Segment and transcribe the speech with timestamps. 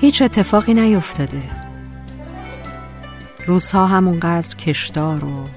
[0.00, 1.42] هیچ اتفاقی نیفتاده.
[3.46, 5.48] روزها همونقدر کشدار و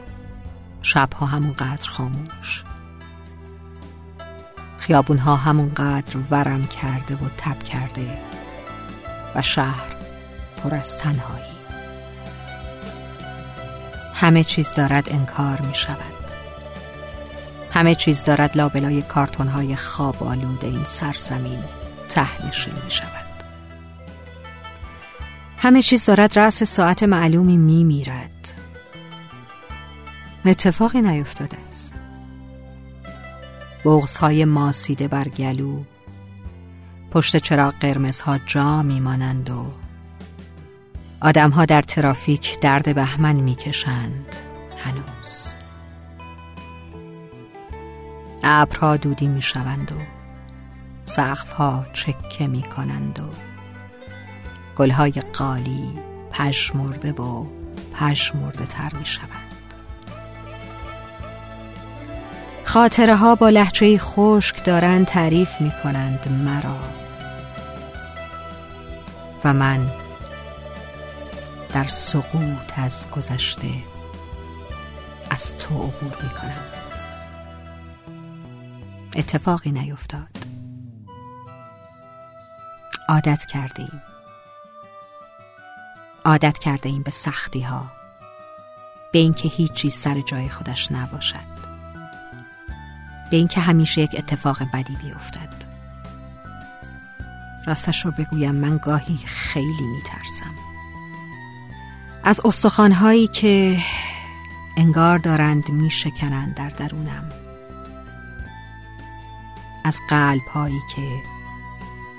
[0.82, 2.64] شبها همونقدر خاموش.
[4.80, 8.18] خیابونها همونقدر ورم کرده و تب کرده
[9.36, 9.96] و شهر
[10.58, 11.54] پر از تنهایی.
[14.14, 15.98] همه چیز دارد انکار می شود.
[17.72, 21.60] همه چیز دارد لابلای کارتون های خواب آلود این سرزمین
[22.10, 23.33] تهنشین می شود.
[25.64, 28.54] همه چیز دارد رأس ساعت معلومی می میرد.
[30.46, 31.96] اتفاقی نیفتاده است.
[33.86, 35.84] بغز های ماسیده بر گلو
[37.12, 39.66] پشت چراغ قرمزها جا میمانند و
[41.22, 44.36] آدمها در ترافیک درد بهمن می‌کشند
[44.78, 45.48] هنوز.
[48.44, 49.96] ابرها دودی می‌شوند و
[51.06, 53.53] سقفها چکه می‌کنند و
[54.78, 56.00] گلهای قالی
[56.32, 57.46] پشمرده و
[57.94, 59.54] پشمرده تر می شوند
[62.66, 66.80] خاطره ها با لحجه خشک دارند تعریف می کنند مرا.
[69.44, 69.92] و من
[71.74, 73.68] در سقوط از گذشته
[75.30, 76.64] از تو عبور می کنم
[79.16, 80.38] اتفاقی نیفتاد.
[83.10, 84.13] عادت کردیم.
[86.26, 87.92] عادت کرده ایم به سختی ها
[89.14, 91.54] به اینکه هیچ چیز سر جای خودش نباشد.
[93.32, 95.54] به اینکه همیشه یک اتفاق بدی بیفتد.
[97.66, 100.56] راستش رو بگویم من گاهی خیلی میترسم.
[102.24, 103.78] از استخوانهایی که
[104.78, 107.30] انگار دارند میشکنند در درونم.
[109.84, 111.22] از قلب هایی که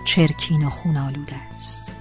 [0.04, 1.93] چرکین و خون آلوده است.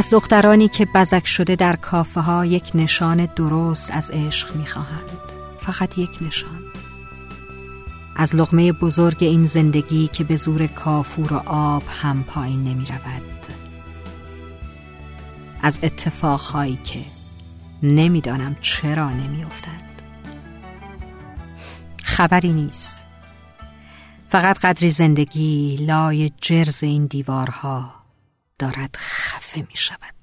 [0.00, 5.10] از دخترانی که بزک شده در کافه ها یک نشان درست از عشق می‌خواهند.
[5.60, 6.64] فقط یک نشان.
[8.16, 13.46] از لغمه بزرگ این زندگی که به زور کافور و آب هم پایین نمی رود
[15.62, 17.00] از اتفاقهایی که
[17.82, 20.02] نمی‌دانم چرا نمیافتند.
[22.04, 23.04] خبری نیست.
[24.28, 27.99] فقط قدری زندگی لای جرز این دیوارها
[28.60, 30.19] دارد خفه می شود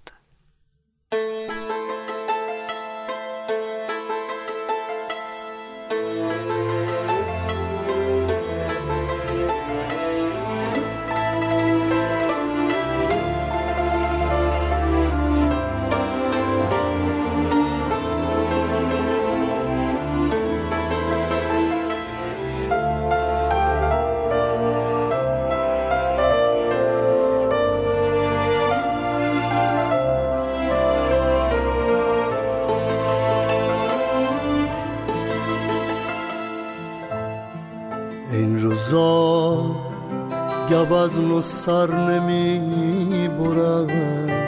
[40.90, 44.48] گوزن و سر نمی برن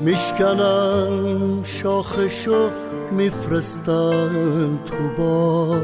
[0.00, 2.70] میشکنن شاخشو
[3.10, 5.76] میفرستن تو با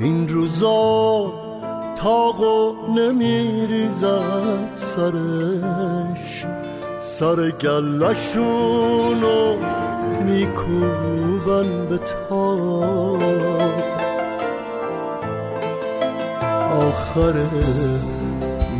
[0.00, 1.32] این روزا
[1.96, 6.46] تاقو نمیریزن سرش.
[7.00, 9.56] سر گلشونو
[10.24, 13.47] میکوبن به تاق.
[16.88, 17.34] آخر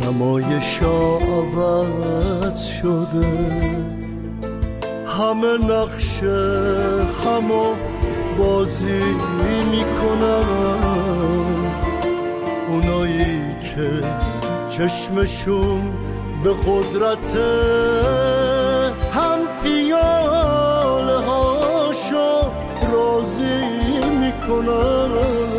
[0.03, 3.27] نمایش عوض شده.
[5.17, 6.23] همه نقش
[7.25, 7.73] همو
[8.37, 9.01] بازی
[9.71, 10.45] می‌کنن
[12.69, 13.89] اونایی که
[14.69, 15.81] چشمشون
[16.43, 17.37] به قدرت
[19.13, 22.51] هم پیاله هاشو
[22.91, 23.59] راضی
[24.19, 25.58] می‌کنن.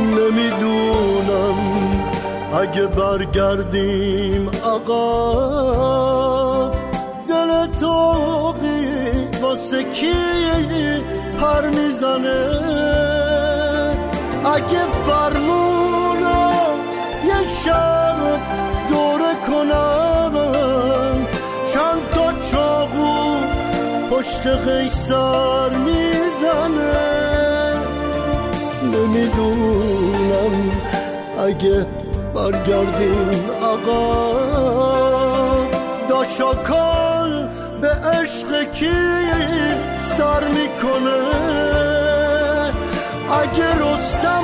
[0.00, 1.58] نمی‌دونم.
[2.60, 5.00] اگه برگردیم آقا
[7.28, 8.88] دل توقی
[9.42, 10.14] واسه کی
[11.40, 12.40] پر می‌زنه؟
[14.44, 16.50] اگه فرمونو
[17.26, 18.16] یه شب
[18.88, 20.32] دوره کنم
[21.72, 23.36] چند تا چاقو
[24.10, 27.10] پشت قیصر می‌زنه؟
[28.82, 29.89] نمی‌دونم.
[31.46, 31.86] اگه
[32.34, 34.40] برگردیم آقا.
[36.08, 37.48] داشاکال
[37.80, 38.96] به عشق کی
[40.16, 41.20] سر می‌کنه؟
[43.42, 44.39] اگه رستم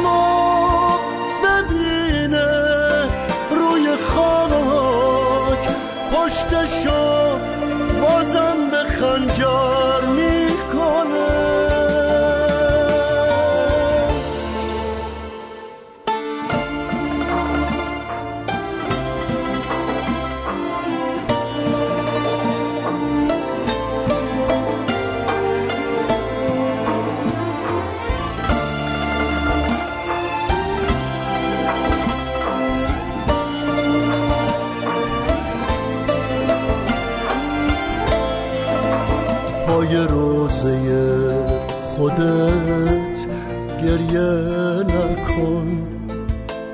[45.56, 45.82] نکن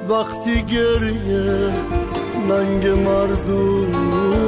[0.08, 1.70] وقتی گریه
[2.48, 4.42] ننگ مردونگیه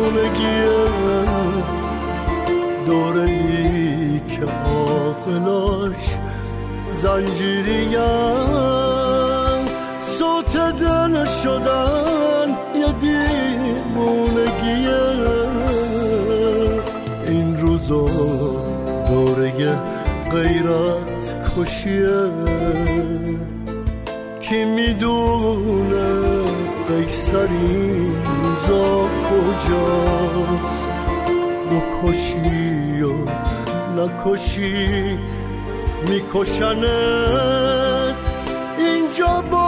[2.86, 6.18] دوره ای که عاقلاش
[6.92, 7.94] زنجیریم.
[10.02, 14.14] صوت دل شدن یه دیمونگیه
[17.26, 18.06] این روزا
[19.08, 19.52] دوره
[20.30, 21.24] غیرت
[21.56, 22.30] کشیه.
[24.48, 26.44] کی می‌دونه
[26.88, 30.90] قیصری روزا کجاست.
[31.70, 33.14] بکشی و
[33.96, 35.18] نکشی
[36.08, 38.16] میکشنت.
[38.78, 39.63] اینجا بازارچه